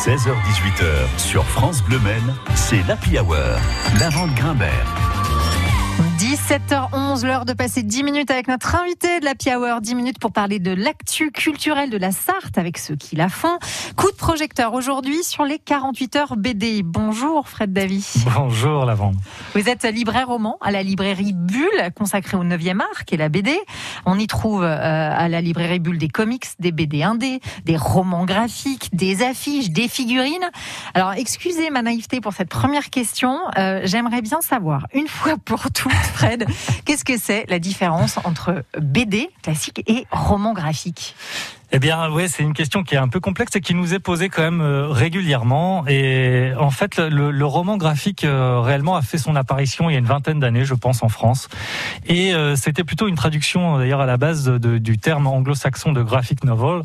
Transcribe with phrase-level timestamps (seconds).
[0.00, 3.36] 16h-18h sur France Bleu Maine, c'est l'Happy Hour.
[3.98, 5.09] La vente Grimbert.
[6.30, 9.80] 17h11, l'heure de passer 10 minutes avec notre invité de la Hour.
[9.80, 13.58] 10 minutes pour parler de l'actu culturel de la Sarthe avec ceux qui la font.
[13.96, 16.82] Coup de projecteur aujourd'hui sur les 48 heures BD.
[16.84, 18.06] Bonjour Fred Davy.
[18.36, 19.16] Bonjour Lavande.
[19.56, 23.28] Vous êtes libraire roman à la librairie Bulle, consacrée au 9e art, qui est la
[23.28, 23.58] BD.
[24.06, 24.76] On y trouve euh,
[25.12, 29.88] à la librairie Bulle des comics, des BD indés, des romans graphiques, des affiches, des
[29.88, 30.48] figurines.
[30.94, 33.36] Alors excusez ma naïveté pour cette première question.
[33.58, 35.90] Euh, j'aimerais bien savoir, une fois pour toutes,
[36.84, 41.14] Qu'est-ce que c'est la différence entre BD classique et roman graphique?
[41.72, 44.00] Eh bien, oui, c'est une question qui est un peu complexe et qui nous est
[44.00, 45.86] posée quand même euh, régulièrement.
[45.86, 49.96] Et en fait, le, le roman graphique euh, réellement a fait son apparition il y
[49.96, 51.48] a une vingtaine d'années, je pense, en France.
[52.06, 56.42] Et euh, c'était plutôt une traduction, d'ailleurs, à la base du terme anglo-saxon de graphic
[56.42, 56.82] novel,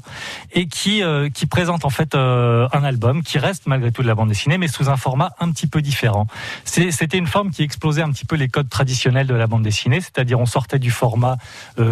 [0.53, 1.02] et qui
[1.34, 4.67] qui présente en fait un album qui reste malgré tout de la bande dessinée, mais
[4.67, 6.27] sous un format un petit peu différent.
[6.63, 10.01] C'était une forme qui explosait un petit peu les codes traditionnels de la bande dessinée,
[10.01, 11.38] c'est-à-dire on sortait du format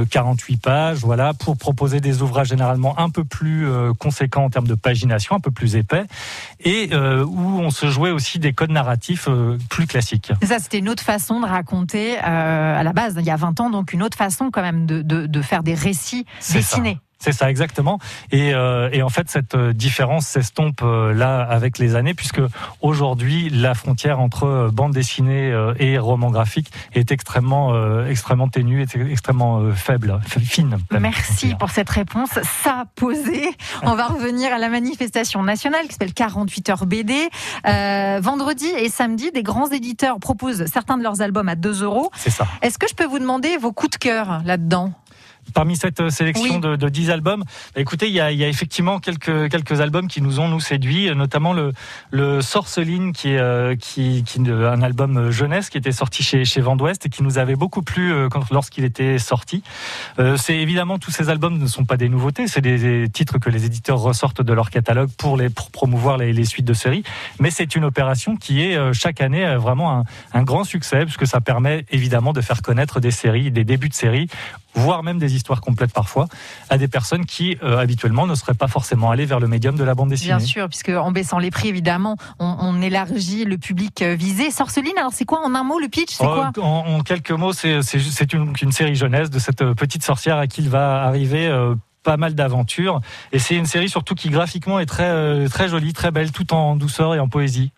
[0.09, 4.67] 48 pages, voilà, pour proposer des ouvrages généralement un peu plus euh, conséquent en termes
[4.67, 6.03] de pagination, un peu plus épais,
[6.59, 10.31] et euh, où on se jouait aussi des codes narratifs euh, plus classiques.
[10.43, 13.69] Ça, c'était une autre façon de raconter à la base, il y a 20 ans,
[13.69, 16.99] donc une autre façon quand même de, de faire des récits dessinés.
[17.23, 17.99] C'est ça exactement.
[18.33, 22.41] Et, euh, et, en fait, cette euh, différence s'estompe euh, là avec les années, puisque
[22.81, 27.73] aujourd'hui, la frontière entre bande dessinée et roman graphique est extrêmement,
[28.05, 30.77] extrêmement ténue, est extrêmement faible, fine.
[30.91, 32.31] Merci pour cette réponse.
[32.63, 33.49] Ça posé.
[33.83, 37.29] On va revenir à la manifestation nationale qui s'appelle 48 heures BD.
[38.21, 42.11] vendredi et samedi, des grands éditeurs proposent certains de leurs albums à 2 euros.
[42.15, 42.47] C'est ça.
[42.61, 44.91] Est-ce que je peux vous demander vos coups de cœur là-dedans?
[45.53, 47.43] Parmi cette euh, sélection de, de 10 albums,
[47.75, 50.47] bah, écoutez, il y a, il y a effectivement quelques quelques albums qui nous ont
[50.47, 51.73] nous séduit, euh, notamment le
[52.11, 56.61] le Sorceline qui est euh, qui, qui un album jeunesse qui était sorti chez chez
[56.61, 58.13] Vent d'Ouest et qui nous avait beaucoup plu
[58.51, 59.63] lorsqu'il était sorti.
[60.37, 63.65] c'est évidemment tous ces albums ne sont pas des nouveautés, c'est des, titres que les
[63.65, 67.03] éditeurs ressortent de leur catalogue pour les pour promouvoir les, les suites de séries,
[67.39, 70.03] mais c'est une opération qui est chaque année vraiment un,
[70.33, 73.93] un grand succès puisque ça permet évidemment de faire connaître des séries, des débuts de
[73.93, 74.27] séries
[74.75, 76.27] voire même des histoires complètes parfois,
[76.69, 79.83] à des personnes qui euh, habituellement ne seraient pas forcément allées vers le médium de
[79.83, 80.35] la bande dessinée.
[80.35, 84.51] Bien sûr, puisque en baissant les prix, évidemment, on, élargit le public euh, visé.
[84.51, 87.53] Sorceline, alors c'est quoi en un mot le pitch C'est quoi euh, en, quelques mots,
[87.53, 91.51] c'est une, une, série jeunesse de cette petite sorcière à qui il va arriver.
[92.03, 92.99] pas mal d'aventures
[93.31, 96.75] et c'est une série surtout qui graphiquement est très très jolie, très belle, tout en
[96.75, 97.71] douceur et en poésie.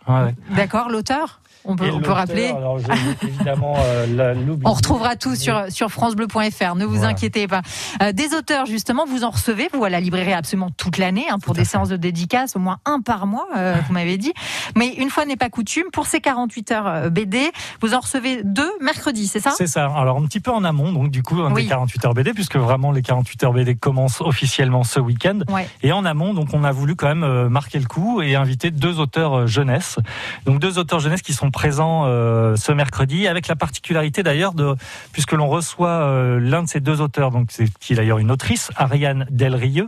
[0.55, 2.51] D'accord, l'auteur on peut, rappeler.
[2.53, 3.55] Euh,
[4.65, 7.61] on retrouvera tout sur, sur FranceBleu.fr, ne vous inquiétez pas.
[8.01, 11.39] Euh, des auteurs, justement, vous en recevez, vous, à la librairie absolument toute l'année, hein,
[11.39, 14.33] pour des séances de dédicaces, au moins un par mois, euh, vous m'avez dit.
[14.75, 18.71] Mais une fois n'est pas coutume, pour ces 48 heures BD, vous en recevez deux
[18.81, 19.51] mercredi, c'est ça?
[19.55, 19.91] C'est ça.
[19.95, 22.91] Alors, un petit peu en amont, donc du coup, est 48 heures BD, puisque vraiment
[22.91, 25.39] les 48 heures BD commencent officiellement ce week-end.
[25.81, 28.99] Et en amont, donc, on a voulu quand même marquer le coup et inviter deux
[28.99, 29.97] auteurs jeunesse.
[30.45, 34.75] Donc, deux auteurs jeunesse qui sont présent euh, ce mercredi, avec la particularité d'ailleurs de,
[35.13, 38.29] puisque l'on reçoit euh, l'un de ces deux auteurs, donc c'est qui est d'ailleurs une
[38.29, 39.87] autrice, Ariane Delrieux,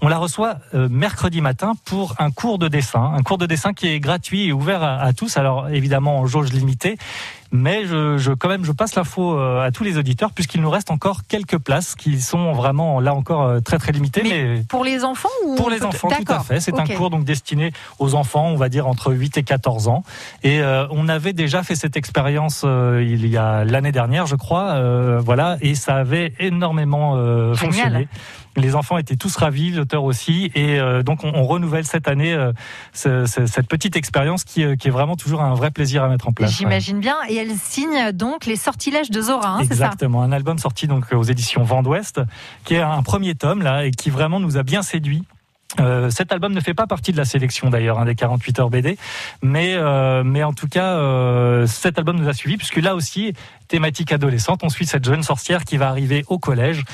[0.00, 3.74] on la reçoit euh, mercredi matin pour un cours de dessin, un cours de dessin
[3.74, 6.96] qui est gratuit et ouvert à, à tous, alors évidemment en jauge limitée,
[7.52, 10.70] mais je, je, quand même, je passe l'info euh, à tous les auditeurs puisqu'il nous
[10.70, 14.22] reste encore quelques places qui sont vraiment là encore euh, très très limitées.
[14.24, 16.60] Mais, pour les enfants ou pour les enfants, tout à fait.
[16.60, 20.02] C'est un cours donc destiné aux enfants, on va dire entre 8 et 14 ans.
[20.42, 24.80] Et euh, on avait déjà fait cette expérience il y a l'année dernière, je crois.
[25.18, 27.16] voilà, et ça avait énormément
[27.54, 28.08] fonctionné.
[28.56, 32.52] Les enfants étaient tous ravis, l'auteur aussi, et euh, donc on, renouvelle cette année euh,
[32.92, 36.32] cette petite expérience qui, euh, qui, est vraiment toujours un vrai plaisir à mettre en
[36.32, 36.50] place.
[36.50, 40.86] J'imagine bien, et elle signe donc les sortilèges de Zora, hein, Exactement, un album sorti
[40.86, 42.20] donc aux éditions Vent d'Ouest,
[42.64, 45.24] qui est un premier tome là et qui vraiment nous a bien séduit.
[45.80, 48.70] Euh, cet album ne fait pas partie de la sélection d'ailleurs un des 48 heures
[48.70, 48.98] BD,
[49.42, 53.32] mais euh, mais en tout cas euh, cet album nous a suivi puisque là aussi
[53.72, 56.84] thématique adolescente, on suit cette jeune sorcière qui va arriver au collège.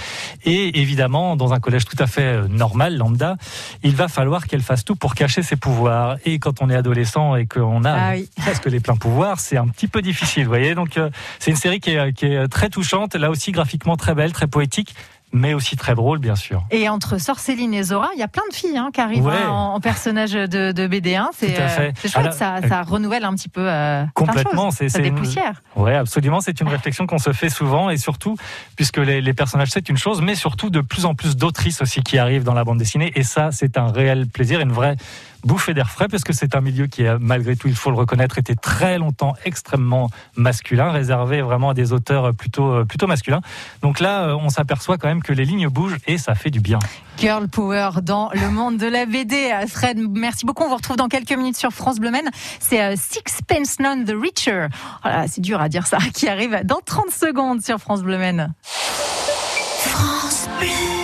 [0.45, 3.37] Et évidemment dans un collège tout à fait euh, normal lambda,
[3.83, 6.19] il va falloir qu'elle fasse tout pour cacher ses pouvoirs.
[6.25, 9.67] Et quand on est adolescent et qu'on a ah presque les pleins pouvoirs, c'est un
[9.67, 10.77] petit peu difficile, vous voyez.
[10.77, 11.11] Donc euh,
[11.41, 14.47] c'est une série qui est, qui est très touchante, là aussi graphiquement très belle, très
[14.47, 14.95] poétique
[15.33, 16.65] mais aussi très drôle, bien sûr.
[16.71, 19.49] Et entre Sorceline et Zora, il y a plein de filles hein, qui arrivent hein,
[19.49, 21.29] en, personnage de, de BD1.
[21.33, 23.65] C'est euh, chouette, ça, ça, renouvelle un petit peu.
[23.65, 25.63] Euh, complètement, c'est ça dépoussière.
[25.77, 26.41] Oui, absolument.
[26.41, 28.37] C'est une réflexion qu'on se fait souvent, et surtout,
[28.77, 32.03] puisque les, les personnages, c'est une chose, mais surtout de plus en plus d'autrices aussi
[32.03, 34.97] qui arrivent dans la bande dessinée, et ça, c'est un réel plaisir, une vraie
[35.45, 37.97] bouffée d'air frais parce que c'est un milieu qui, a, malgré tout, il faut le
[37.97, 43.41] reconnaître, était très longtemps extrêmement masculin, réservé vraiment à des auteurs plutôt, plutôt masculins.
[43.83, 46.79] Donc là, on s'aperçoit quand même que les lignes bougent et ça fait du bien.
[47.19, 49.53] Girl Power dans le monde de la BD.
[49.67, 50.63] Fred, merci beaucoup.
[50.63, 52.09] On vous retrouve dans quelques minutes sur France Bleu.
[52.61, 54.69] C'est euh, Sixpence None the Richer.
[55.03, 58.19] Voilà, c'est dur à dire ça, qui arrive dans 30 secondes sur France Bleu.
[59.81, 60.98] France Bleu.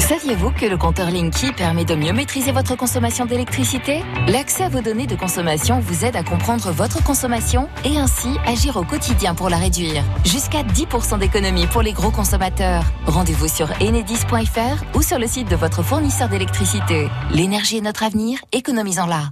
[0.00, 4.02] Saviez-vous que le compteur Linky permet de mieux maîtriser votre consommation d'électricité?
[4.28, 8.76] L'accès à vos données de consommation vous aide à comprendre votre consommation et ainsi agir
[8.76, 10.02] au quotidien pour la réduire.
[10.24, 12.82] Jusqu'à 10% d'économie pour les gros consommateurs.
[13.06, 17.08] Rendez-vous sur enedis.fr ou sur le site de votre fournisseur d'électricité.
[17.30, 19.30] L'énergie est notre avenir, économisons-la.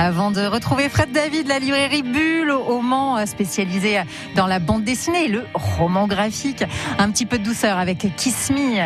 [0.00, 4.00] Avant de retrouver Fred David, la librairie Bulle au Mans, spécialisée
[4.36, 6.62] dans la bande dessinée et le roman graphique.
[7.00, 8.78] Un petit peu de douceur avec Kiss Me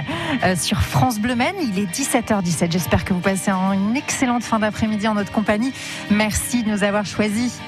[0.43, 1.55] euh, sur France Bleu Men.
[1.61, 2.73] Il est 17h17.
[2.73, 5.75] J'espère que vous passez une excellente fin d'après-midi en notre compagnie.
[6.11, 7.61] Merci de nous avoir choisis.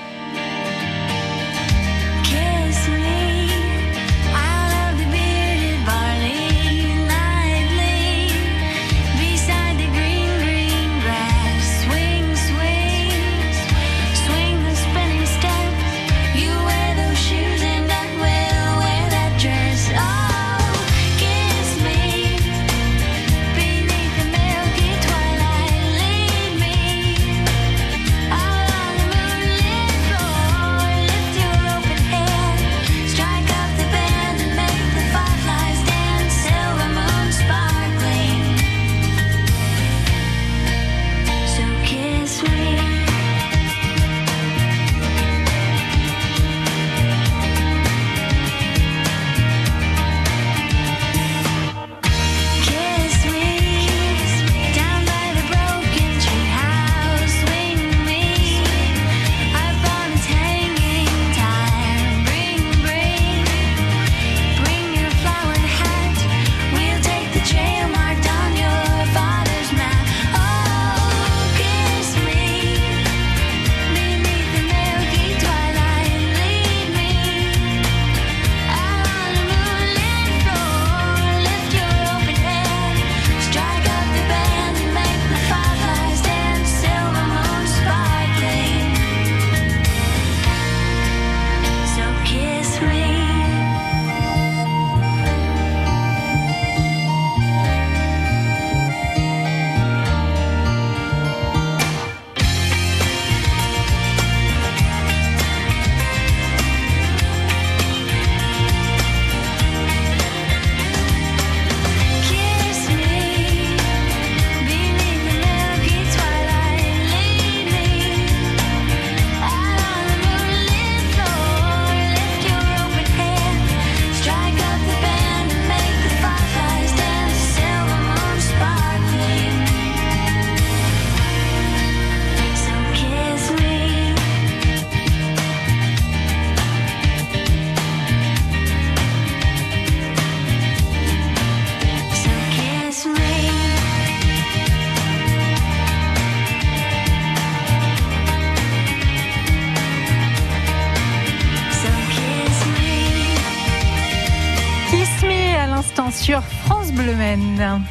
[156.14, 157.82] Sur France Bleu Men.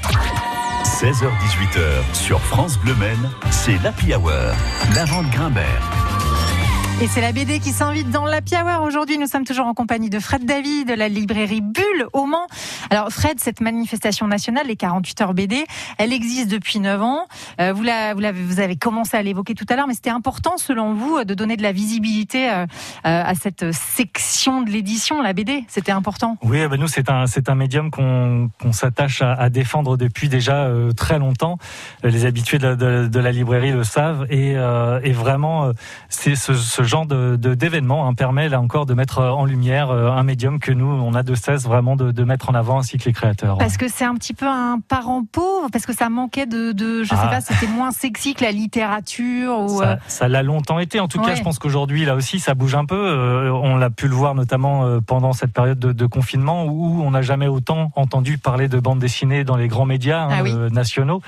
[0.84, 2.96] 16h-18h sur France Bleu
[3.52, 4.32] c'est l'Happy Hour,
[4.96, 5.93] la vente Grimbert.
[7.04, 8.84] Et c'est la BD qui s'invite dans la Hour.
[8.84, 12.48] Aujourd'hui, nous sommes toujours en compagnie de Fred David de la librairie Bulle au Mans.
[12.90, 15.66] Alors Fred, cette manifestation nationale, les 48 heures BD,
[15.98, 17.28] elle existe depuis 9 ans.
[17.60, 21.26] Euh, vous, la, avez commencé à l'évoquer tout à l'heure, mais c'était important selon vous
[21.26, 22.66] de donner de la visibilité euh, euh,
[23.04, 25.66] à cette section de l'édition, la BD.
[25.68, 26.38] C'était important.
[26.42, 31.58] Oui, ben nous c'est un médium qu'on s'attache à, défendre depuis déjà très longtemps.
[32.02, 35.72] Les habitués de, la librairie le savent et, et vraiment
[36.08, 40.12] c'est ce, ce genre de d'événement hein, permet là encore de mettre en lumière euh,
[40.12, 42.98] un médium que nous on a de cesse vraiment de, de mettre en avant ainsi
[42.98, 43.58] que les créateurs.
[43.58, 47.04] Parce que c'est un petit peu un parent pauvre, parce que ça manquait de, de
[47.04, 47.28] je sais ah.
[47.28, 49.60] pas, c'était moins sexy que la littérature.
[49.60, 49.82] Ou...
[50.08, 51.00] Ça euh, l'a longtemps été.
[51.00, 52.96] En tout cas, je pense qu'aujourd'hui là aussi ça bouge un peu.
[52.96, 57.12] Euh, on l'a pu le voir notamment pendant cette période de, de confinement où on
[57.12, 61.22] n'a jamais autant entendu parler de bande dessinée dans les grands médias hein, ah nationaux.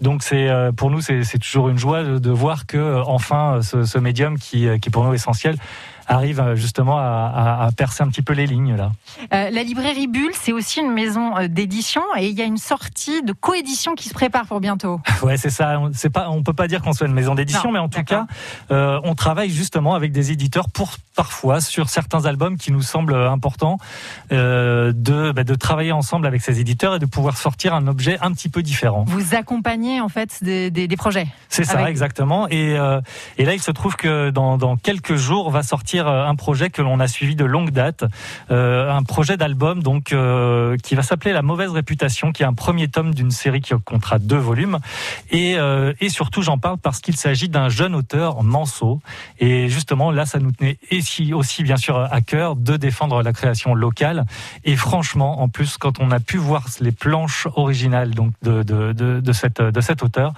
[0.00, 4.38] Donc c'est pour nous c'est toujours une joie de, voir que enfin ce, ce médium
[4.38, 5.58] qui, qui pour essentiel
[6.10, 8.92] arrive euh, justement à, percer un petit peu les lignes là.
[9.32, 13.22] Euh, la librairie Bulle, c'est aussi une maison d'édition et il y a une sortie
[13.22, 15.00] de coédition qui se prépare pour bientôt.
[15.22, 15.80] ouais, c'est ça.
[15.92, 18.26] C'est pas, on peut pas dire qu'on soit une maison d'édition, mais en tout cas,
[18.70, 23.78] on travaille justement avec des éditeurs pour parfois sur certains albums qui nous semblent importants
[24.30, 28.32] de, bah, de travailler ensemble avec ces éditeurs et de pouvoir sortir un objet un
[28.32, 29.04] petit peu différent.
[29.06, 31.26] Vous accompagnez en fait des, des, des projets.
[31.48, 32.48] C'est ça, exactement.
[32.48, 33.00] Et, euh,
[33.38, 36.70] et là, il se trouve que dans, dans, quelques jours va sortir euh, un projet
[36.70, 38.04] que l'on a suivi de longue date,
[38.50, 42.54] euh, un projet d'album donc euh, qui va s'appeler La mauvaise réputation, qui est un
[42.54, 44.78] premier tome d'une série qui comptera deux volumes.
[45.30, 45.56] Et,
[46.08, 49.00] surtout, j'en parle parce qu'il s'agit d'un jeune auteur manceau.
[49.38, 53.32] Et justement, là, ça nous tenait aussi, aussi bien sûr à cœur de défendre la
[53.32, 54.24] création locale.
[54.64, 58.92] Et franchement, en plus, quand on a pu voir les planches originales donc de, de,
[58.92, 60.32] de cette, de cet auteur,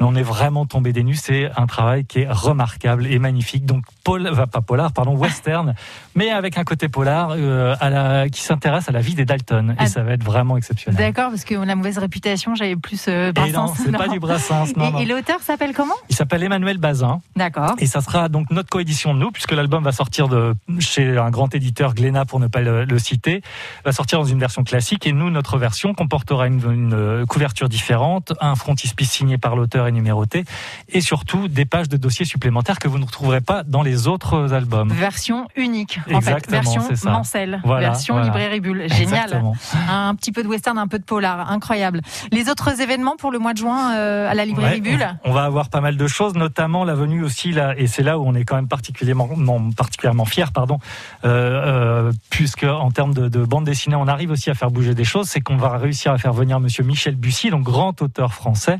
[0.00, 1.14] on est vraiment tombé des nues.
[1.14, 3.64] C'est un travail qui est remarquable et magnifique.
[3.64, 5.74] Donc, Paul, pas polar, pardon, western,
[6.14, 9.70] mais avec un côté polar euh, à la, qui s'intéresse à la vie des Dalton.
[9.72, 9.86] Et ah.
[9.86, 10.98] ça va être vraiment exceptionnel.
[10.98, 13.48] D'accord, parce que la mauvaise réputation, j'avais plus euh, Brassens.
[13.48, 14.76] Et non, c'est pas du Brassens.
[14.76, 15.94] Non, et, et l'auteur s'appelle comment?
[16.08, 17.20] Il s'appelle Emmanuel Bazin.
[17.34, 17.74] D'accord.
[17.78, 21.30] Et ça sera donc notre coédition de nous, puisque l'album va sortir de chez un
[21.30, 23.42] grand éditeur, Glénat, pour ne pas le, citer,
[23.84, 25.06] va sortir dans une version classique.
[25.06, 29.85] Et nous, notre version comportera une, une euh, couverture différente, un frontispice signé par l'auteur
[29.88, 30.44] et numéroté,
[30.88, 34.52] et surtout des pages de dossiers supplémentaires que vous ne retrouverez pas dans les autres
[34.52, 34.90] albums.
[34.90, 36.48] Version unique, en fait.
[36.50, 37.60] Version Mancel.
[37.64, 38.86] version librairie bulle.
[38.92, 39.42] Génial.
[39.88, 41.50] Un petit peu de western, un peu de polar.
[41.50, 42.00] Incroyable.
[42.32, 45.44] Les autres événements pour le mois de juin euh, à la librairie bulle On va
[45.44, 48.34] avoir pas mal de choses, notamment la venue aussi, là, et c'est là où on
[48.34, 50.78] est quand même particulièrement, non, particulièrement fier, pardon,
[51.24, 54.94] euh, euh, puisque en termes de, de bande dessinée, on arrive aussi à faire bouger
[54.94, 58.32] des choses, c'est qu'on va réussir à faire venir monsieur Michel Bussy, donc grand auteur
[58.32, 58.78] français,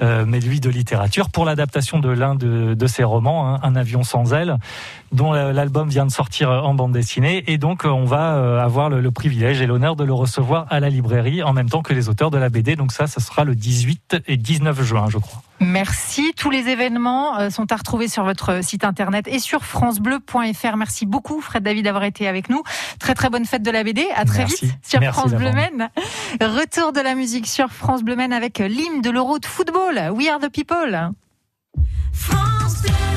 [0.00, 4.32] mais de littérature, pour l'adaptation de l'un de, de, ses romans, hein, Un avion sans
[4.32, 4.56] aile,
[5.16, 7.42] dont l'album vient de sortir en bande dessinée.
[7.46, 10.90] Et donc, on va euh, avoir le, privilège et l'honneur de le recevoir à la
[10.90, 12.76] librairie en même temps que les auteurs de la BD.
[12.76, 15.42] Donc ça, ce sera le 18 et 19 juin, je crois.
[15.58, 16.34] Merci.
[16.36, 20.76] Tous les événements euh, sont à retrouver sur votre site internet et sur francebleu.fr.
[20.76, 22.62] Merci beaucoup, Fred David, d'avoir été avec nous.
[23.00, 24.06] Très très bonne fête de la BD.
[24.14, 25.88] À très vite sur France Bleu Men.
[26.42, 30.10] Retour de la musique sur France Bleu Men avec l'hymne de l'Euro de football.
[30.12, 31.10] We are the people.
[32.12, 33.15] France Bleu.